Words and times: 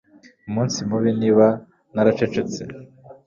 Umunsi 0.47 0.77
mubi! 0.89 1.11
Niba 1.21 1.47
naracecetse 1.93 2.61